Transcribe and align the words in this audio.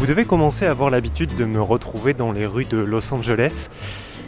Vous 0.00 0.06
devez 0.06 0.24
commencer 0.24 0.64
à 0.64 0.70
avoir 0.70 0.88
l'habitude 0.88 1.36
de 1.36 1.44
me 1.44 1.60
retrouver 1.60 2.14
dans 2.14 2.32
les 2.32 2.46
rues 2.46 2.64
de 2.64 2.78
Los 2.78 3.12
Angeles. 3.12 3.68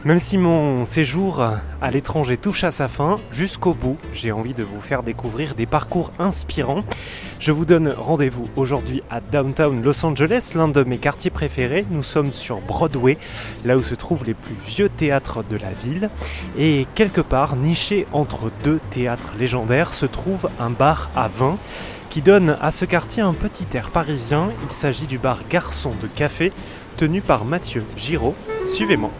Même 0.04 0.18
si 0.18 0.36
mon 0.36 0.84
séjour 0.84 1.40
à 1.80 1.90
l'étranger 1.90 2.36
touche 2.36 2.62
à 2.62 2.70
sa 2.70 2.88
fin, 2.88 3.18
jusqu'au 3.30 3.72
bout, 3.72 3.96
j'ai 4.12 4.32
envie 4.32 4.52
de 4.52 4.64
vous 4.64 4.82
faire 4.82 5.02
découvrir 5.02 5.54
des 5.54 5.64
parcours 5.64 6.12
inspirants. 6.18 6.84
Je 7.38 7.52
vous 7.52 7.64
donne 7.64 7.94
rendez-vous 7.96 8.44
aujourd'hui 8.54 9.02
à 9.08 9.22
Downtown 9.22 9.82
Los 9.82 10.04
Angeles, 10.04 10.50
l'un 10.54 10.68
de 10.68 10.84
mes 10.84 10.98
quartiers 10.98 11.30
préférés. 11.30 11.86
Nous 11.90 12.02
sommes 12.02 12.34
sur 12.34 12.60
Broadway, 12.60 13.16
là 13.64 13.78
où 13.78 13.82
se 13.82 13.94
trouvent 13.94 14.26
les 14.26 14.34
plus 14.34 14.56
vieux 14.66 14.90
théâtres 14.90 15.42
de 15.42 15.56
la 15.56 15.70
ville. 15.70 16.10
Et 16.58 16.86
quelque 16.94 17.22
part, 17.22 17.56
niché 17.56 18.06
entre 18.12 18.50
deux 18.62 18.80
théâtres 18.90 19.32
légendaires, 19.38 19.94
se 19.94 20.04
trouve 20.04 20.50
un 20.60 20.68
bar 20.68 21.08
à 21.16 21.28
vin 21.28 21.56
qui 22.12 22.20
donne 22.20 22.58
à 22.60 22.70
ce 22.70 22.84
quartier 22.84 23.22
un 23.22 23.32
petit 23.32 23.66
air 23.72 23.88
parisien. 23.88 24.50
Il 24.68 24.70
s'agit 24.70 25.06
du 25.06 25.16
bar 25.16 25.38
Garçon 25.48 25.94
de 26.02 26.06
Café, 26.06 26.52
tenu 26.98 27.22
par 27.22 27.46
Mathieu 27.46 27.86
Giraud. 27.96 28.34
Suivez-moi. 28.66 29.10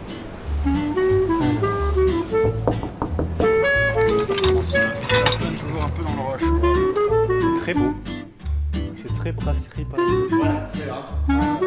Très 7.61 7.73
beau. 7.73 7.95
C'est 8.95 9.15
très 9.15 9.31
brasserie 9.31 9.85
parisienne. 9.85 10.39
Là. 10.87 11.59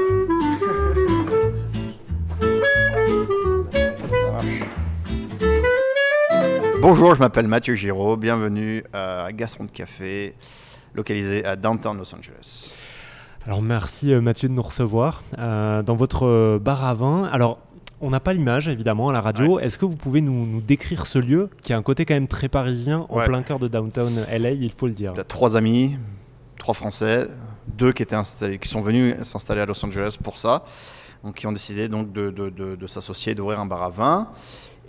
Bonjour, 6.80 7.16
je 7.16 7.18
m'appelle 7.18 7.48
Mathieu 7.48 7.74
Giraud. 7.74 8.16
Bienvenue 8.16 8.84
à 8.93 9.32
Gaston 9.32 9.65
de 9.65 9.73
Café, 9.73 10.37
localisé 10.96 11.45
à 11.45 11.55
Downtown 11.56 11.96
Los 11.98 12.14
Angeles. 12.14 12.73
Alors 13.46 13.62
merci 13.62 14.12
euh, 14.12 14.20
Mathieu 14.20 14.48
de 14.48 14.54
nous 14.54 14.62
recevoir 14.62 15.23
euh, 15.38 15.82
dans 15.82 15.95
votre 15.95 16.27
euh, 16.27 16.59
bar 16.60 16.84
à 16.84 16.95
vin. 16.95 17.24
Alors 17.32 17.59
on 18.01 18.10
n'a 18.10 18.21
pas 18.21 18.32
l'image 18.32 18.68
évidemment 18.68 19.09
à 19.09 19.12
la 19.12 19.21
radio. 19.21 19.59
Est-ce 19.60 19.79
que 19.79 19.84
vous 19.87 19.96
pouvez 19.96 20.21
nous, 20.21 20.46
nous 20.46 20.60
décrire 20.60 21.06
ce 21.06 21.18
lieu 21.18 21.48
qui 21.62 21.73
a 21.73 21.76
un 21.76 21.82
côté 21.82 22.04
quand 22.04 22.15
même 22.15 22.29
très 22.29 22.48
parisien 22.48 23.06
en 23.09 23.18
Ouais. 23.18 23.24
plein 23.26 23.43
cœur 23.43 23.59
de 23.59 23.68
downtown 23.68 24.12
LA, 24.30 24.51
il 24.52 24.73
faut 24.73 24.87
le 24.87 24.93
dire? 24.93 25.12
Il 25.15 25.18
y 25.18 25.21
a 25.21 25.24
trois 25.24 25.56
amis, 25.56 25.96
trois 26.59 26.74
Français, 26.74 27.26
deux 27.68 27.93
qui, 27.93 28.02
étaient 28.02 28.16
installés, 28.16 28.59
qui 28.59 28.68
sont 28.68 28.80
venus 28.82 29.15
s'installer 29.23 29.60
à 29.62 29.66
Los 29.66 29.82
Angeles 29.84 30.16
pour 30.23 30.37
ça, 30.38 30.65
donc 31.24 31.37
qui 31.37 31.46
ont 31.46 31.52
décidé 31.52 31.88
donc 31.88 32.12
de, 32.12 32.30
de- 32.30 32.51
de- 32.51 32.76
de 32.76 32.87
s'associer, 32.87 33.34
d'ouvrir 33.34 33.60
un 33.60 33.66
bar 33.66 33.82
à 33.82 33.88
vin. 33.90 34.28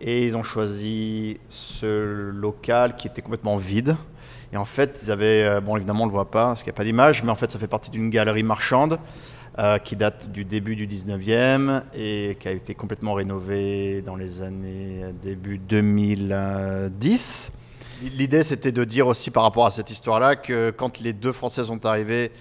Et 0.02 0.26
ils 0.26 0.36
ont 0.36 0.44
choisi 0.44 1.40
ce 1.50 2.30
local 2.32 2.96
qui 2.98 3.08
était 3.08 3.22
complètement 3.22 3.56
vide. 3.58 3.96
Et 4.54 4.58
en 4.58 4.66
fait, 4.66 5.00
ils 5.04 5.12
avaient, 5.12 5.44
euh, 5.44 5.62
bon 5.62 5.76
évidemment 5.76 6.04
on 6.04 6.06
ne 6.06 6.12
le 6.12 6.16
voit 6.16 6.32
pas 6.32 6.48
parce 6.48 6.64
qu'il 6.64 6.72
n'y 6.72 6.76
a 6.76 6.78
pas 6.78 6.86
d'image, 6.86 7.24
mais 7.24 7.32
en 7.32 7.36
fait 7.36 7.52
ça 7.52 7.60
fait 7.60 7.68
partie 7.68 7.92
d'une 7.92 8.10
galerie 8.10 8.44
marchande 8.44 9.00
euh, 9.60 9.78
qui 9.80 9.96
date 9.96 10.32
du 10.32 10.46
début 10.46 10.76
du 10.76 10.88
19e 10.88 11.84
et 11.94 12.38
qui 12.40 12.48
a 12.48 12.52
été 12.52 12.76
complètement 12.76 13.14
rénovée 13.14 14.02
dans 14.06 14.16
les 14.16 14.42
années 14.42 15.04
euh, 15.04 15.12
début 15.12 15.58
2010. 15.58 17.52
L'idée, 18.16 18.44
c'était 18.44 18.72
de 18.72 18.84
dire 18.84 19.08
aussi 19.08 19.32
par 19.32 19.44
rapport 19.44 19.66
à 19.66 19.72
cette 19.72 19.90
histoire-là 19.90 20.36
que 20.36 20.70
quand 20.70 21.00
les 21.00 21.14
deux 21.14 21.32
Français 21.32 21.64
sont 21.64 21.84
arrivés, 21.86 22.32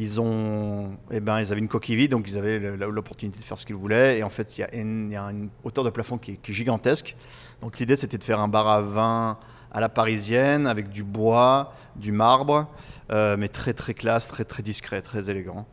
ils 0.00 0.20
ont, 0.20 0.96
eh 1.10 1.20
ben, 1.20 1.40
ils 1.40 1.52
avaient 1.52 1.60
une 1.60 1.68
coquille 1.68 1.96
vide, 1.96 2.10
donc 2.10 2.28
ils 2.28 2.36
avaient 2.36 2.58
l'opportunité 2.58 3.38
de 3.38 3.44
faire 3.44 3.56
ce 3.56 3.64
qu'ils 3.64 3.76
voulaient. 3.76 4.18
Et 4.18 4.22
en 4.22 4.28
fait, 4.28 4.58
il 4.58 4.60
y 4.62 4.64
a 4.64 4.74
une, 4.74 5.48
hauteur 5.64 5.84
de 5.84 5.90
plafond 5.90 6.18
qui 6.18 6.32
est 6.32 6.52
gigantesque. 6.52 7.16
Donc 7.62 7.78
l'idée, 7.78 7.96
c'était 7.96 8.18
de 8.18 8.24
faire 8.24 8.40
un 8.40 8.48
bar 8.48 8.68
à 8.68 8.80
vin 8.80 9.38
à 9.72 9.80
la 9.80 9.88
parisienne, 9.88 10.66
avec 10.66 10.90
du 10.90 11.04
bois, 11.04 11.72
du 11.96 12.12
marbre, 12.12 12.66
euh, 13.10 13.36
mais 13.38 13.48
très 13.48 13.72
très 13.72 13.94
classe, 13.94 14.28
très 14.28 14.44
très 14.44 14.62
discret, 14.62 15.02
très 15.02 15.30
élégant. 15.30 15.66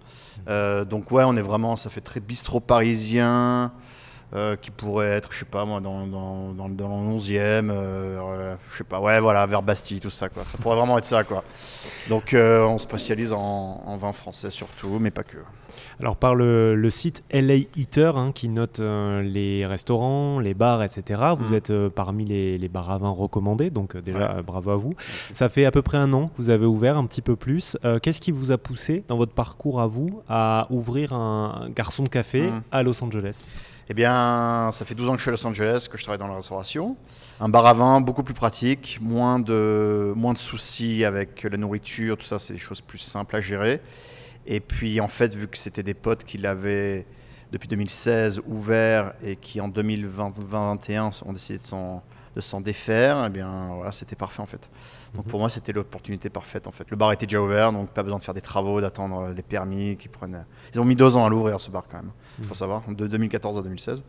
Euh, 0.48 0.86
donc 0.86 1.12
ouais, 1.12 1.24
on 1.26 1.36
est 1.36 1.42
vraiment, 1.42 1.76
ça 1.76 1.90
fait 1.90 2.02
très 2.02 2.20
bistrot 2.20 2.60
parisien, 2.60 3.72
euh, 4.36 4.56
qui 4.56 4.70
pourrait 4.70 5.08
être, 5.08 5.32
je 5.32 5.40
sais 5.40 5.46
pas 5.46 5.66
moi, 5.66 5.80
dans, 5.80 6.06
dans, 6.06 6.52
dans, 6.54 6.70
dans 6.70 6.88
le 7.10 7.18
11e, 7.18 7.32
euh, 7.40 7.70
euh, 7.72 8.56
je 8.72 8.78
sais 8.78 8.84
pas, 8.84 9.00
ouais, 9.00 9.20
voilà, 9.22 9.46
vers 9.46 9.62
Bastille, 9.64 10.00
tout 10.02 10.10
ça, 10.10 10.30
quoi. 10.30 10.44
Ça 10.44 10.58
pourrait 10.58 10.76
vraiment 10.76 10.98
être 10.98 11.06
ça, 11.06 11.24
quoi. 11.24 11.44
Donc 12.10 12.34
euh, 12.34 12.64
on 12.66 12.78
spécialise 12.78 13.34
en, 13.34 13.82
en 13.86 13.98
vin 13.98 14.12
français 14.14 14.52
surtout, 14.52 14.98
mais 15.00 15.10
pas 15.12 15.24
que. 15.24 15.38
Alors 16.00 16.16
par 16.16 16.36
le, 16.36 16.76
le 16.76 16.90
site 16.90 17.24
LA 17.32 17.56
Eater 17.76 18.16
hein, 18.18 18.32
qui 18.34 18.48
note 18.50 18.80
euh, 18.80 19.22
les 19.24 19.66
restaurants, 19.66 20.40
les 20.40 20.54
bars, 20.54 20.84
etc. 20.84 21.22
Vous 21.38 21.46
Mhm. 21.50 21.54
êtes 21.54 21.88
parmi 21.90 22.26
les, 22.26 22.58
les 22.58 22.68
bars 22.70 22.92
à 22.92 22.98
vin 22.98 23.10
recommandés, 23.10 23.70
donc 23.70 23.96
déjà 23.98 24.36
Ouais. 24.36 24.44
bravo 24.44 24.72
à 24.72 24.76
vous. 24.76 24.94
Ça 25.34 25.50
fait 25.50 25.66
à 25.66 25.72
peu 25.72 25.82
près 25.82 25.98
un 25.98 26.12
an 26.14 26.28
que 26.28 26.34
vous 26.38 26.50
avez 26.50 26.66
ouvert, 26.66 26.98
un 26.98 27.06
petit 27.06 27.22
peu 27.22 27.36
plus. 27.36 27.78
Qu'est-ce 28.02 28.22
qui 28.22 28.32
vous 28.32 28.52
a 28.52 28.58
poussé 28.58 29.04
dans 29.08 29.18
votre 29.18 29.34
parcours 29.34 29.82
à 29.82 29.88
vous 29.88 30.22
à 30.30 30.68
ouvrir 30.70 31.14
un 31.14 31.70
garçon 31.76 32.04
de 32.04 32.10
café 32.10 32.52
Mhm. 32.52 32.62
à 32.72 32.84
Los 32.84 33.04
Angeles? 33.04 33.48
Eh 33.88 33.94
bien, 33.94 34.70
ça 34.72 34.84
fait 34.84 34.96
12 34.96 35.10
ans 35.10 35.12
que 35.14 35.20
je 35.20 35.24
suis 35.24 35.30
à 35.30 35.34
Los 35.34 35.46
Angeles, 35.46 35.88
que 35.92 35.98
je 35.98 36.04
travaille 36.04 36.18
dans 36.18 36.28
la 36.28 36.38
restauration. 36.38 36.98
Un 37.40 37.50
bar 37.50 37.68
à 37.68 37.74
vin 37.76 38.02
beaucoup 38.02 38.24
plus 38.24 38.34
pratique, 38.34 38.98
moins 39.00 39.38
de, 39.38 40.12
moins 40.16 40.34
de 40.34 40.40
soucis 40.40 41.06
avec 41.06 41.44
la 41.44 41.58
nourriture, 41.58 42.18
tout 42.18 42.26
ça, 42.26 42.40
c'est 42.40 42.54
des 42.54 42.60
choses 42.60 42.82
plus 42.82 42.98
simples 42.98 43.36
à 43.36 43.42
gérer. 43.42 43.82
Et 44.48 44.60
puis, 44.60 45.00
en 45.02 45.08
fait, 45.08 45.36
vu 45.36 45.48
que 45.48 45.58
c'était 45.58 45.84
des 45.84 45.94
potes 45.94 46.24
qui 46.24 46.40
l'avaient 46.40 47.06
depuis 47.52 47.68
2016 47.68 48.42
ouvert 48.48 49.14
et 49.22 49.36
qui 49.36 49.62
en 49.62 49.70
2020-2021 49.70 51.24
ont 51.24 51.34
décidé 51.34 51.60
de 51.60 51.64
s'en, 51.64 52.02
de 52.36 52.42
s'en 52.42 52.60
défaire, 52.62 53.24
eh 53.26 53.30
bien, 53.30 53.70
voilà, 53.76 53.92
c'était 53.92 54.16
parfait 54.16 54.42
en 54.42 54.46
fait. 54.46 54.70
Donc 55.14 55.26
Mhm. 55.26 55.32
pour 55.32 55.40
moi, 55.40 55.50
c'était 55.50 55.72
l'opportunité 55.72 56.30
parfaite 56.30 56.68
en 56.68 56.72
fait. 56.72 56.90
Le 56.92 56.98
bar 56.98 57.12
était 57.14 57.26
déjà 57.26 57.42
ouvert, 57.42 57.72
donc 57.72 57.90
pas 57.92 58.04
besoin 58.04 58.20
de 58.20 58.24
faire 58.24 58.34
des 58.34 58.42
travaux, 58.42 58.82
d'attendre 58.82 59.30
les 59.36 59.42
permis 59.42 59.96
qui 59.98 60.10
prennent. 60.10 60.46
Ils 60.74 60.80
ont 60.80 60.86
mis 60.86 60.96
deux 60.98 61.16
ans 61.16 61.26
à 61.26 61.30
l'ouvrir 61.30 61.60
ce 61.60 61.72
bar 61.72 61.84
quand 61.90 61.98
même 61.98 62.12
faut 62.42 62.50
Mhm. 62.50 62.54
savoir, 62.56 62.84
de 62.90 63.08
2014 63.08 63.58
à 63.58 63.62
2016. 63.62 64.04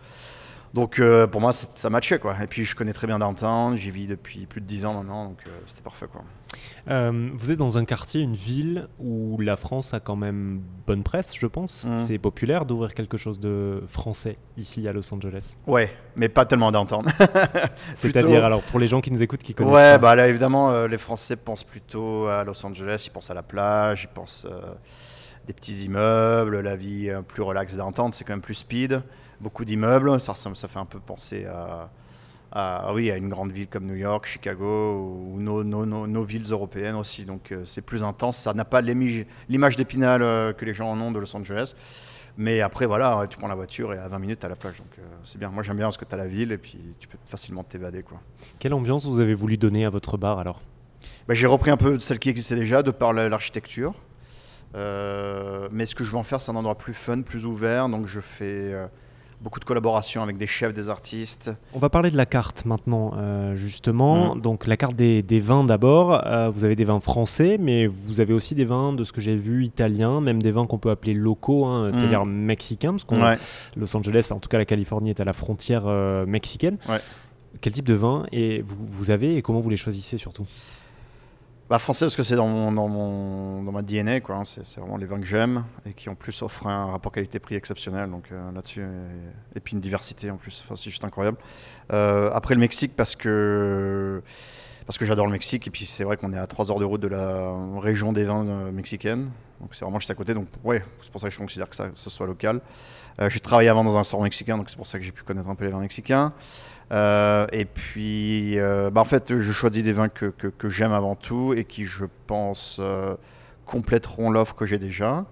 Donc 0.75 0.99
euh, 0.99 1.27
pour 1.27 1.41
moi, 1.41 1.53
ça 1.53 1.91
matchait 1.91 2.19
quoi. 2.19 2.37
Et 2.43 2.47
puis 2.47 2.65
je 2.65 2.75
connais 2.75 2.93
très 2.93 3.06
bien 3.06 3.19
Downtown, 3.19 3.77
j'y 3.77 3.91
vis 3.91 4.06
depuis 4.06 4.47
plus 4.47 4.60
de 4.60 4.66
10 4.66 4.87
ans 4.87 4.94
maintenant, 4.94 5.27
donc 5.27 5.38
euh, 5.47 5.50
c'était 5.66 5.82
parfait 5.82 6.06
quoi. 6.10 6.22
Euh, 6.88 7.31
vous 7.34 7.50
êtes 7.50 7.59
dans 7.59 7.77
un 7.77 7.84
quartier, 7.84 8.21
une 8.21 8.37
ville 8.37 8.88
où 8.99 9.38
la 9.41 9.56
France 9.56 9.94
a 9.94 10.00
quand 10.00 10.16
même 10.16 10.60
bonne 10.87 11.03
presse, 11.03 11.34
je 11.37 11.47
pense. 11.47 11.87
Mhm. 11.87 11.97
C'est 11.97 12.19
populaire 12.19 12.65
d'ouvrir 12.65 12.94
quelque 12.94 13.16
chose 13.16 13.41
de 13.41 13.82
français 13.88 14.38
ici 14.56 14.87
à 14.87 14.93
Los 14.93 15.12
Angeles. 15.12 15.56
Ouais, 15.66 15.93
mais 16.15 16.28
pas 16.28 16.47
tellement 16.47 16.71
Downtown. 16.71 17.04
C'est-à-dire, 17.94 18.44
alors 18.44 18.62
pour 18.62 18.78
les 18.78 18.87
gens 18.87 19.00
qui 19.00 19.10
nous 19.10 19.22
écoutent, 19.22 19.43
qui 19.43 19.54
connaissent 19.54 19.75
ouais, 19.75 19.93
pas. 19.94 19.98
bah 19.98 20.15
là 20.15 20.28
évidemment, 20.28 20.87
les 20.87 20.98
Français 20.98 21.37
pensent 21.37 21.65
plutôt 21.65 22.27
à 22.27 22.44
Los 22.44 22.65
Angeles, 22.65 23.04
ils 23.06 23.10
pensent 23.10 23.31
à 23.31 23.34
la 23.34 23.43
plage, 23.43 24.04
ils 24.04 24.15
pensent 24.15 24.47
des 25.46 25.52
petits 25.52 25.84
immeubles, 25.84 26.60
la 26.60 26.76
vie 26.76 27.08
euh, 27.08 27.22
plus 27.22 27.42
relaxe 27.42 27.74
Downtown, 27.76 28.12
c'est 28.12 28.24
quand 28.24 28.32
même 28.32 28.40
plus 28.40 28.54
speed, 28.54 29.02
beaucoup 29.40 29.64
d'immeubles, 29.64 30.18
ça, 30.20 30.32
ressemble- 30.32 30.56
ça 30.56 30.68
fait 30.68 30.78
un 30.78 30.84
peu 30.86 30.98
penser 30.98 31.44
à, 31.46 31.88
à, 32.52 32.92
oui, 32.94 33.10
à 33.10 33.16
une 33.16 33.28
grande 33.28 33.52
ville 33.52 33.68
comme 33.68 33.86
New 33.86 33.94
York, 33.94 34.26
Chicago 34.26 35.24
ou 35.34 35.40
nos, 35.40 35.62
nos- 35.62 35.86
nos- 35.86 36.06
nos 36.06 36.24
villes 36.24 36.50
européennes 36.50 36.96
aussi. 36.96 37.24
Donc 37.24 37.52
euh, 37.52 37.62
c'est 37.64 37.82
plus 37.82 38.02
intense, 38.02 38.36
ça 38.38 38.54
n'a 38.54 38.64
pas 38.64 38.80
l'image 38.80 39.76
d'épinal 39.76 40.22
euh, 40.22 40.52
que 40.52 40.64
les 40.64 40.74
gens 40.74 40.88
en 40.90 41.00
ont 41.00 41.12
de 41.12 41.18
Los 41.18 41.36
Angeles. 41.36 41.74
Mais 42.38 42.60
après, 42.60 42.84
voilà, 42.84 43.26
tu 43.30 43.38
prends 43.38 43.48
la 43.48 43.54
voiture 43.54 43.94
et 43.94 43.98
à 43.98 44.08
20 44.08 44.18
minutes, 44.18 44.40
tu 44.40 44.46
à 44.46 44.50
la 44.50 44.56
plage. 44.56 44.76
Donc 44.78 44.88
euh, 44.98 45.02
c'est 45.24 45.38
bien. 45.38 45.48
Moi, 45.48 45.62
j'aime 45.62 45.76
bien 45.76 45.86
parce 45.86 45.96
que 45.96 46.04
tu 46.04 46.14
as 46.14 46.18
la 46.18 46.26
ville 46.26 46.52
et 46.52 46.58
puis 46.58 46.78
tu 46.98 47.08
peux 47.08 47.16
facilement 47.24 47.62
t'évader. 47.64 48.02
quoi. 48.02 48.20
Quelle 48.58 48.74
ambiance 48.74 49.06
vous 49.06 49.20
avez 49.20 49.32
voulu 49.34 49.56
donner 49.56 49.86
à 49.86 49.90
votre 49.90 50.18
bar 50.18 50.38
alors? 50.38 50.60
Bah, 51.28 51.32
j'ai 51.34 51.46
repris 51.46 51.70
un 51.70 51.78
peu 51.78 51.92
de 51.94 51.98
celle 51.98 52.18
qui 52.18 52.28
existait 52.28 52.56
déjà, 52.56 52.82
de 52.82 52.90
par 52.90 53.12
la- 53.14 53.28
l'architecture. 53.30 53.94
Euh, 54.75 55.69
mais 55.71 55.87
ce 55.87 55.94
que 55.94 56.04
je 56.04 56.10
veux 56.10 56.19
en 56.19 56.22
faire, 56.22 56.41
c'est 56.41 56.50
un 56.50 56.56
endroit 56.56 56.77
plus 56.77 56.94
fun, 56.94 57.22
plus 57.22 57.47
ouvert. 57.47 57.88
Donc 57.88 58.06
je 58.06 58.21
fais 58.21 58.72
euh, 58.72 58.87
beaucoup 59.41 59.60
de 59.60 59.65
collaborations 59.65 60.22
avec 60.22 60.37
des 60.37 60.47
chefs, 60.47 60.75
des 60.75 60.88
artistes. 60.91 61.50
On 61.72 61.78
va 61.78 61.88
parler 61.88 62.10
de 62.10 62.16
la 62.16 62.27
carte 62.27 62.65
maintenant, 62.66 63.12
euh, 63.16 63.54
justement. 63.56 64.34
Mhm. 64.34 64.43
Donc 64.43 64.66
la 64.66 64.77
carte 64.77 64.97
des, 64.97 65.22
des 65.22 65.41
vins 65.41 65.65
d'abord. 65.65 66.22
Vous 66.53 66.65
avez 66.65 66.77
des 66.77 66.84
vins 66.84 67.00
français, 67.00 67.56
mais 67.59 67.87
vous 67.87 68.21
avez 68.21 68.34
aussi 68.34 68.54
des 68.54 68.65
vins, 68.65 68.93
de 68.93 69.04
ce 69.04 69.12
que 69.12 69.21
j'ai 69.21 69.37
vu, 69.37 69.65
italiens, 69.65 70.21
même 70.21 70.43
des 70.43 70.53
vins 70.53 70.66
qu'on 70.66 70.78
peut 70.78 70.91
appeler 70.91 71.15
locaux, 71.15 71.65
hein, 71.65 71.91
c'est-à-dire 71.92 72.24
mexicains, 72.27 72.92
parce 72.92 73.04
qu'on 73.04 73.22
Ouais. 73.22 73.39
Los 73.77 73.97
Angeles, 73.97 74.28
en 74.30 74.41
tout 74.41 74.48
cas 74.48 74.59
la 74.59 74.66
Californie, 74.66 75.10
est 75.10 75.21
à 75.21 75.24
la 75.24 75.33
frontière 75.33 75.86
mexicaine. 76.27 76.78
Ouais. 76.89 77.01
Quel 77.62 77.72
type 77.72 77.86
de 77.86 77.95
vin 77.95 78.27
et 78.33 78.60
vous, 78.60 78.77
vous 78.78 79.10
avez 79.10 79.36
et 79.36 79.42
comment 79.42 79.60
vous 79.60 79.71
les 79.71 79.78
choisissez 79.78 80.19
surtout? 80.19 80.45
Bah, 81.68 81.80
français 81.80 82.04
parce 82.04 82.15
que 82.15 82.22
c'est 82.22 82.36
dans, 82.36 82.47
mon, 82.47 82.71
dans, 82.71 82.86
mon, 82.86 83.63
dans 83.65 83.72
ma 83.72 83.83
DNA, 83.83 84.21
quoi. 84.21 84.36
hein. 84.36 84.45
C'est, 84.45 84.78
vraiment 84.78 84.97
les 84.97 85.07
vins 85.07 85.18
que 85.18 85.27
j'aime 85.27 85.65
et 85.84 85.92
qui 85.95 86.09
en 86.09 86.15
plus 86.15 86.42
offrent 86.42 86.68
un 86.68 86.86
rapport 86.86 87.10
qualité-prix 87.10 87.57
exceptionnel. 87.57 88.09
Donc 88.09 88.28
euh, 88.30 88.53
là-dessus, 88.53 88.83
et, 88.83 89.57
et 89.57 89.60
puis 89.60 89.74
une 89.74 89.80
diversité 89.80 90.30
en 90.30 90.36
plus. 90.36 90.63
Enfin, 90.65 90.77
c'est 90.77 90.91
juste 90.91 91.04
incroyable. 91.04 91.39
Euh, 91.92 92.30
après 92.33 92.54
le 92.54 92.60
Mexique 92.60 92.92
parce 92.97 93.16
que 93.16 94.22
parce 94.86 94.98
que 94.98 95.04
j'adore 95.04 95.27
le 95.27 95.33
Mexique 95.33 95.66
et 95.66 95.71
puis 95.71 95.84
c'est 95.84 96.04
vrai 96.04 96.16
qu'on 96.16 96.33
est 96.33 96.38
à 96.38 96.47
3 96.47 96.71
heures 96.71 96.78
de 96.78 96.84
route 96.84 97.00
de 97.00 97.09
la 97.09 97.53
région 97.80 98.12
des 98.12 98.24
vins 98.24 98.47
euh, 98.47 98.72
mexicaine. 98.72 99.30
Donc 99.60 99.71
c'est 99.72 99.84
vraiment 99.84 99.98
juste 99.98 100.10
à 100.10 100.15
côté. 100.15 100.33
Donc 100.33 100.47
ouais, 100.62 100.83
c'est 101.03 101.10
pour 101.10 101.21
ça 101.21 101.28
que 101.28 101.34
je 101.34 101.38
considère 101.38 101.68
que 101.68 101.77
ça, 101.77 101.91
ce 101.92 102.09
soit 102.09 102.27
local. 102.27 102.60
Euh, 103.21 103.28
j'ai 103.28 103.41
travaillé 103.41 103.68
avant 103.68 103.83
dans 103.83 103.97
un 103.97 103.98
restaurant 103.98 104.22
mexicain, 104.22 104.56
donc 104.56 104.71
c'est 104.71 104.77
pour 104.77 104.86
ça 104.86 104.98
que 104.98 105.04
j'ai 105.04 105.12
pu 105.12 105.24
connaître 105.24 105.48
un 105.48 105.54
peu 105.56 105.65
les 105.65 105.72
vins 105.72 105.80
mexicains. 105.80 106.33
Euh, 106.92 107.47
et 107.50 107.65
puis, 107.65 108.56
bah, 108.92 109.00
en 109.00 109.04
fait, 109.04 109.41
je 109.41 109.53
choisis 109.53 109.83
des 109.83 109.92
vins 109.92 110.09
que, 110.09 110.27
que, 110.27 110.68
j'aime 110.68 110.92
avant 110.92 111.16
tout 111.16 111.53
et 111.56 111.65
qui, 111.65 111.84
je 111.84 112.04
pense, 112.28 112.80
compléteront 113.65 114.30
l'offre 114.30 114.54
que 114.54 114.66
j'ai 114.66 114.78
déjà. 114.78 115.24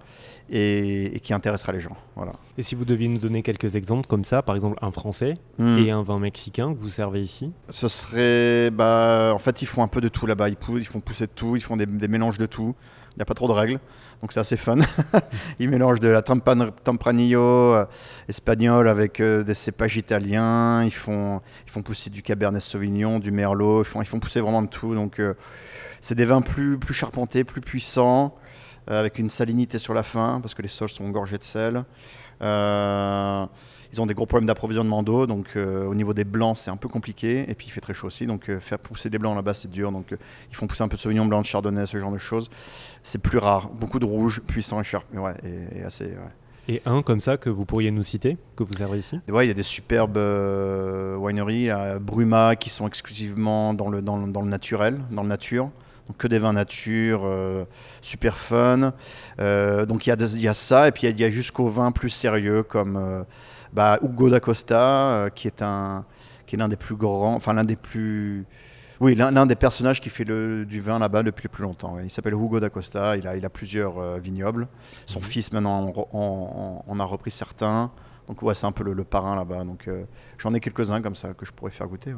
Et, 0.51 1.21
qui 1.23 1.33
intéressera 1.33 1.73
les 1.73 1.81
gens. 1.81 1.97
Voilà. 2.17 2.33
Et 2.59 2.63
si 2.63 2.75
vous 2.75 2.85
deviez 2.85 3.09
nous 3.09 3.19
donner 3.19 3.43
quelques 3.43 3.77
exemples 3.77 4.07
comme 4.07 4.25
ça, 4.25 4.43
par 4.43 4.55
exemple 4.55 4.79
un 4.83 4.91
français 4.91 5.37
hmm. 5.59 5.79
et 5.79 5.91
un 5.91 6.03
vin 6.03 6.19
mexicain 6.19 6.73
que 6.75 6.79
vous 6.79 6.89
servez 6.89 7.21
ici? 7.21 7.53
Ce 7.71 7.89
serait. 7.89 8.71
Bah, 8.71 9.33
en 9.35 9.39
fait, 9.39 9.63
ils 9.63 9.67
font 9.67 9.83
un 9.83 9.89
peu 9.89 10.01
de 10.01 10.09
tout 10.09 10.27
là-bas. 10.27 10.49
Ils, 10.49 10.57
ils, 10.77 10.87
font 10.87 11.01
pousser 11.01 11.27
de 11.27 11.33
tout, 11.35 11.57
ils 11.57 11.63
font 11.63 11.77
des, 11.77 11.87
mélanges 12.09 12.39
de 12.39 12.47
tout. 12.47 12.75
Il 13.13 13.19
n'y 13.19 13.23
a 13.23 13.27
pas 13.27 13.35
trop 13.35 13.47
de 13.47 13.53
règles, 13.53 13.79
donc 14.21 14.33
c'est 14.33 14.41
assez 14.41 14.57
fun. 14.57 14.77
ils 15.61 15.69
mélangent 15.69 16.01
de 16.01 16.09
la 16.09 16.21
Tempranillo 16.21 17.41
euh, 17.41 17.87
espagnol 18.29 18.89
avec 18.89 19.21
euh, 19.21 19.45
des 19.45 19.55
cépages 19.55 19.97
italiens. 19.97 20.83
Ils 20.83 20.91
font, 20.91 21.41
ils 21.65 21.71
font 21.71 21.83
pousser 21.83 22.11
du 22.11 22.23
Cabernet 22.23 22.61
Sauvignon, 22.61 23.21
du 23.21 23.31
Merlot. 23.31 23.83
Ils 23.83 23.85
font, 23.85 24.03
ils 24.03 24.07
font 24.07 24.19
pousser 24.19 24.41
vraiment 24.41 24.63
de 24.63 24.67
tout. 24.67 24.97
Donc, 24.97 25.21
euh, 25.21 25.35
c'est 26.01 26.17
des 26.17 26.25
vins 26.25 26.43
plus, 26.43 26.77
plus 26.77 26.93
charpentés, 26.93 27.45
plus 27.45 27.61
puissants. 27.61 28.35
Euh, 28.91 29.01
avec 29.01 29.19
une 29.19 29.31
salinité 29.31 29.79
sur 29.79 29.95
la 29.95 30.03
fin, 30.03 30.41
parce 30.43 30.53
que 30.53 30.61
les 30.61 30.69
sols 30.69 30.91
sont 30.91 31.09
gorgés 31.09 31.39
de 31.39 31.45
sel. 31.45 31.85
Euh, 32.43 33.47
ils 33.91 34.03
ont 34.03 34.05
des 34.05 34.13
gros 34.13 34.27
problèmes 34.27 34.47
d'approvisionnement 34.47 35.03
d'eau, 35.03 35.27
donc 35.27 35.57
euh, 35.57 35.87
au 35.87 35.95
niveau 35.95 36.13
des 36.13 36.25
blancs, 36.25 36.59
c'est 36.59 36.71
un 36.71 36.77
peu 36.77 36.89
compliqué. 36.89 37.51
Et 37.51 37.55
puis 37.55 37.69
il 37.69 37.71
fait 37.71 37.81
très 37.81 37.95
chaud 37.95 38.09
aussi, 38.09 38.27
donc 38.27 38.51
faire 38.59 38.79
pousser 38.79 39.09
des 39.09 39.17
blancs 39.17 39.37
là-bas, 39.37 39.55
c'est 39.55 39.71
dur. 39.71 39.91
Donc 39.91 40.15
ils 40.51 40.55
font 40.55 40.67
pousser 40.67 40.83
un 40.83 40.89
peu 40.89 40.97
de 40.97 41.01
sauvignon 41.01 41.25
blanc, 41.25 41.41
de 41.41 41.47
chardonnay, 41.47 41.87
ce 41.87 41.97
genre 41.97 42.13
de 42.13 42.19
choses. 42.19 42.51
C'est 43.03 43.23
plus 43.23 43.39
rare. 43.39 43.71
Beaucoup 43.71 43.99
de 43.99 44.05
rouge, 44.05 44.43
puissant 44.47 44.81
et 44.81 44.85
cher, 44.85 45.03
ouais, 45.15 45.35
et, 45.45 45.83
assez. 45.83 46.13
Et 46.69 46.83
un 46.85 47.01
comme 47.01 47.21
ça 47.21 47.39
que 47.39 47.49
vous 47.49 47.65
pourriez 47.65 47.91
nous 47.91 48.03
citer, 48.03 48.37
que 48.55 48.65
vous 48.65 48.83
avez 48.83 48.99
ici? 48.99 49.19
Ouais, 49.31 49.47
il 49.47 49.49
y 49.49 49.53
a 49.53 49.55
des 49.55 49.63
superbes 49.63 50.19
wineries, 51.19 51.71
à 51.71 51.99
Bruma, 51.99 52.57
qui 52.57 52.69
sont 52.69 52.87
exclusivement 52.87 53.73
dans 53.73 53.89
le, 53.89 54.03
dans, 54.03 54.27
dans 54.27 54.43
le 54.43 54.49
naturel, 54.49 55.01
dans 55.11 55.23
le 55.23 55.29
nature. 55.29 55.71
Donc 56.07 56.19
que 56.19 56.27
des 56.27 56.39
vins 56.39 56.53
nature, 56.53 57.23
euh, 57.25 57.65
super 58.03 58.39
fun. 58.39 58.93
Euh, 59.41 59.87
donc 59.87 60.07
il 60.07 60.15
y, 60.15 60.41
y, 60.41 60.49
a 60.49 60.55
ça, 60.55 60.89
et 60.89 60.93
puis 60.93 61.07
il 61.09 61.19
y, 61.21 61.25
a 61.25 61.31
jusqu'aux 61.31 61.67
vins 61.67 61.93
plus 61.93 62.11
sérieux 62.11 62.63
comme 62.63 62.97
euh, 62.97 63.25
bah, 63.73 63.99
Hugo 64.03 64.29
d'Acosta, 64.29 65.31
qui 65.35 65.47
est 65.47 65.63
un 65.63 66.05
qui 66.47 66.57
est 66.57 66.59
l'un 66.59 66.69
des 66.69 66.77
plus 66.77 66.95
grands, 66.95 67.35
enfin 67.35 67.55
l'un 67.55 67.65
des 67.65 67.77
plus 67.77 68.45
oui, 69.01 69.15
l'un 69.15 69.47
des 69.47 69.57
personnages 69.57 70.01
qui 70.01 70.09
fait 70.09 70.25
le, 70.25 70.65
du 70.65 70.81
vin 70.81 70.99
là-bas 70.99 71.23
depuis 71.23 71.45
le 71.45 71.49
plus 71.49 71.63
longtemps. 71.63 71.99
Il 71.99 72.11
s'appelle 72.11 72.35
Hugo 72.35 72.61
d'Acosta, 72.61 73.17
il 73.17 73.27
a, 73.27 73.37
il 73.37 73.45
a 73.45 73.51
plusieurs 73.51 74.19
vignobles. 74.19 74.69
Son 75.07 75.19
mhm. 75.19 75.25
fils 75.25 75.53
maintenant 75.53 75.93
en, 76.13 77.01
a 77.01 77.05
repris 77.05 77.33
certains. 77.33 77.91
Donc 78.29 78.43
ouais, 78.43 78.55
c'est 78.55 78.67
un 78.67 78.73
peu 78.73 78.85
le, 78.85 79.05
parrain 79.05 79.37
là-bas. 79.37 79.65
Donc 79.65 79.87
euh, 79.87 80.05
j'en 80.39 80.55
ai 80.55 80.61
quelques-uns 80.61 81.03
comme 81.03 81.15
ça 81.15 81.35
que 81.35 81.45
je 81.45 81.53
pourrais 81.53 81.71
faire 81.71 81.87
goûter. 81.87 82.15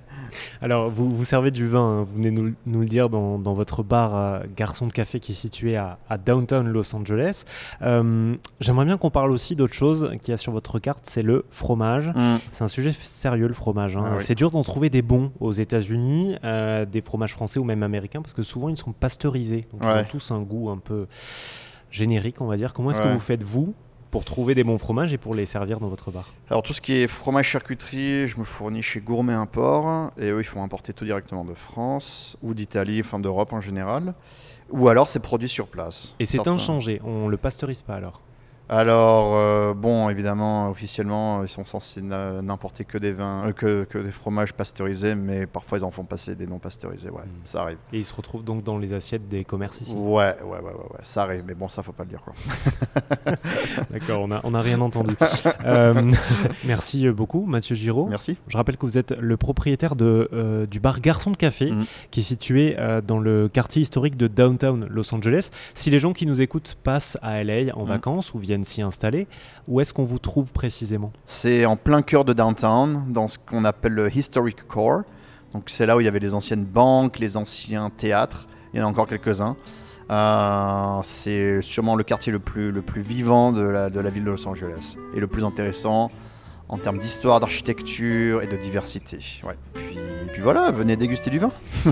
Alors 0.62 0.88
vous, 0.88 1.14
vous 1.14 1.24
servez 1.24 1.50
du 1.50 1.66
vin, 1.66 1.80
hein. 1.80 2.06
vous 2.08 2.16
venez 2.16 2.30
nous, 2.30 2.52
nous, 2.66 2.80
le 2.80 2.86
dire 2.86 3.08
dans, 3.08 3.38
dans 3.38 3.54
votre 3.54 3.82
bar 3.82 4.14
euh, 4.14 4.40
Garçon 4.56 4.86
de 4.86 4.92
Café 4.92 5.18
qui 5.20 5.32
est 5.32 5.36
situé 5.36 5.76
à, 5.76 5.98
à 6.08 6.18
downtown 6.18 6.68
Los 6.68 6.94
Angeles. 6.94 7.44
Euh, 7.82 8.36
j'aimerais 8.60 8.84
bien 8.84 8.96
qu'on 8.96 9.10
parle 9.10 9.32
aussi 9.32 9.56
d'autre 9.56 9.74
chose 9.74 10.12
qu'il 10.22 10.30
y 10.30 10.34
a 10.34 10.36
sur 10.36 10.52
votre 10.52 10.78
carte, 10.78 11.00
c'est 11.02 11.22
le 11.22 11.44
fromage. 11.50 12.08
Mm. 12.08 12.36
C'est 12.52 12.64
un 12.64 12.68
sujet 12.68 12.92
sérieux 12.92 13.48
le 13.48 13.54
fromage. 13.54 13.96
Hein. 13.96 14.14
Ah 14.14 14.18
c'est 14.18 14.36
dur 14.36 14.50
d'en 14.50 14.62
trouver 14.62 14.90
des 14.90 15.02
bons 15.02 15.32
aux 15.40 15.52
États-Unis, 15.52 16.36
des 16.42 17.02
fromages 17.02 17.32
français 17.32 17.58
ou 17.58 17.64
même 17.64 17.82
américains, 17.82 18.22
parce 18.22 18.34
que 18.34 18.42
souvent 18.42 18.68
ils 18.68 18.76
sont 18.76 18.92
pasteurisés. 18.92 19.64
Donc 19.72 19.80
ils 19.82 20.00
ont 20.00 20.04
tous 20.08 20.30
un 20.30 20.40
goût 20.40 20.70
un 20.70 20.78
peu 20.78 21.06
générique, 21.90 22.40
on 22.40 22.46
va 22.46 22.56
dire. 22.56 22.72
Comment 22.72 22.90
est-ce 22.90 23.02
que 23.02 23.12
vous 23.12 23.20
faites 23.20 23.42
vous 23.42 23.74
pour 24.12 24.24
trouver 24.26 24.54
des 24.54 24.62
bons 24.62 24.76
fromages 24.76 25.12
et 25.14 25.18
pour 25.18 25.34
les 25.34 25.46
servir 25.46 25.80
dans 25.80 25.88
votre 25.88 26.12
bar 26.12 26.32
Alors 26.50 26.62
tout 26.62 26.74
ce 26.74 26.82
qui 26.82 26.92
est 26.92 27.06
fromage 27.06 27.46
charcuterie, 27.46 28.28
je 28.28 28.38
me 28.38 28.44
fournis 28.44 28.82
chez 28.82 29.00
Gourmet 29.00 29.32
Import 29.32 30.10
et 30.18 30.28
eux 30.28 30.40
ils 30.40 30.44
font 30.44 30.62
importer 30.62 30.92
tout 30.92 31.06
directement 31.06 31.44
de 31.44 31.54
France 31.54 32.36
ou 32.42 32.52
d'Italie, 32.52 33.00
enfin 33.00 33.18
d'Europe 33.18 33.54
en 33.54 33.62
général. 33.62 34.12
Ou 34.70 34.88
alors 34.88 35.08
c'est 35.08 35.20
produit 35.20 35.48
sur 35.48 35.66
place. 35.66 36.14
Et 36.20 36.26
c'est 36.26 36.46
inchangé, 36.46 37.00
on 37.04 37.26
le 37.26 37.38
pasteurise 37.38 37.82
pas 37.82 37.94
alors 37.94 38.20
alors, 38.74 39.36
euh, 39.36 39.74
bon, 39.74 40.08
évidemment, 40.08 40.70
officiellement, 40.70 41.42
ils 41.42 41.48
sont 41.48 41.66
censés 41.66 42.00
n'importer 42.00 42.86
que 42.86 42.96
des 42.96 43.12
vins, 43.12 43.48
euh, 43.48 43.52
que, 43.52 43.84
que, 43.84 43.98
des 43.98 44.10
fromages 44.10 44.54
pasteurisés, 44.54 45.14
mais 45.14 45.44
parfois 45.46 45.76
ils 45.76 45.84
en 45.84 45.90
font 45.90 46.04
passer 46.04 46.36
des 46.36 46.46
non 46.46 46.58
pasteurisés, 46.58 47.10
ouais, 47.10 47.20
hmm. 47.20 47.44
ça 47.44 47.64
arrive. 47.64 47.76
Et 47.92 47.98
ils 47.98 48.04
se 48.04 48.14
retrouvent 48.14 48.44
donc 48.44 48.62
dans 48.62 48.78
les 48.78 48.94
assiettes 48.94 49.28
des 49.28 49.44
commerces 49.44 49.82
ici 49.82 49.94
ouais, 49.94 50.36
ouais, 50.42 50.42
ouais, 50.42 50.60
ouais, 50.60 50.72
ouais, 50.72 51.00
ça 51.02 51.24
arrive, 51.24 51.44
mais 51.46 51.52
bon, 51.54 51.68
ça 51.68 51.82
faut 51.82 51.92
pas 51.92 52.04
le 52.04 52.08
dire, 52.08 52.22
quoi. 52.22 52.32
D'accord, 53.90 54.22
on 54.22 54.28
n'a 54.28 54.40
on 54.42 54.54
a 54.54 54.62
rien 54.62 54.80
entendu. 54.80 55.14
Euh, 55.64 56.12
merci 56.66 57.08
beaucoup, 57.10 57.44
Mathieu 57.46 57.74
Giraud. 57.74 58.06
Merci. 58.08 58.36
Je 58.48 58.56
rappelle 58.56 58.76
que 58.76 58.86
vous 58.86 58.98
êtes 58.98 59.12
le 59.18 59.36
propriétaire 59.36 59.96
de, 59.96 60.66
du 60.70 60.80
bar 60.80 61.00
Garçon 61.00 61.30
de 61.30 61.36
Café, 61.36 61.70
hmm. 61.70 61.84
qui 62.10 62.20
est 62.20 62.22
situé 62.22 62.76
dans 63.06 63.18
le 63.18 63.48
quartier 63.48 63.82
historique 63.82 64.16
de 64.16 64.28
Downtown 64.28 64.86
Los 64.88 65.14
Angeles. 65.14 65.50
Si 65.74 65.90
les 65.90 65.98
gens 65.98 66.12
qui 66.12 66.26
nous 66.26 66.40
écoutent 66.40 66.76
passent 66.82 67.18
à 67.22 67.42
LA 67.44 67.74
en 67.76 67.84
hmm. 67.84 67.88
vacances 67.88 68.34
ou 68.34 68.38
viennent 68.38 68.61
s'y 68.64 68.82
installer. 68.82 69.26
Où 69.68 69.80
est-ce 69.80 69.92
qu'on 69.92 70.04
vous 70.04 70.18
trouve 70.18 70.52
précisément? 70.52 71.12
C'est 71.24 71.64
en 71.64 71.76
plein 71.76 72.02
cœur 72.02 72.24
de 72.24 72.32
downtown, 72.32 73.04
dans 73.08 73.28
ce 73.28 73.38
qu'on 73.38 73.64
appelle 73.64 73.92
le 73.92 74.14
Historic 74.14 74.66
Core. 74.66 75.02
Donc 75.52 75.64
c'est 75.66 75.86
là 75.86 75.96
où 75.96 76.00
il 76.00 76.04
y 76.04 76.08
avait 76.08 76.18
les 76.18 76.34
anciennes 76.34 76.64
banques, 76.64 77.18
les 77.18 77.36
anciens 77.36 77.90
théâtres. 77.90 78.46
Il 78.72 78.80
y 78.80 78.82
en 78.82 78.86
a 78.86 78.88
encore 78.88 79.06
quelques-uns. 79.06 79.56
Euh, 80.10 81.00
c'est 81.04 81.62
sûrement 81.62 81.94
le 81.94 82.04
quartier 82.04 82.32
le 82.32 82.38
plus, 82.38 82.70
le 82.70 82.82
plus 82.82 83.00
vivant 83.00 83.52
de 83.52 83.62
la, 83.62 83.88
ville 83.88 84.24
de 84.24 84.30
Los 84.30 84.46
Angeles 84.46 84.96
et 85.14 85.20
le 85.20 85.26
plus 85.26 85.44
intéressant 85.44 86.10
en 86.68 86.78
termes 86.78 86.98
d'histoire, 86.98 87.40
d'architecture 87.40 88.42
et 88.42 88.46
de 88.46 88.56
diversité. 88.56 89.18
Ouais. 89.44 89.54
Puis, 89.74 89.98
puis 90.32 90.42
voilà, 90.42 90.70
venez 90.70 90.96
déguster 90.96 91.30
du 91.30 91.38
vin. 91.38 91.50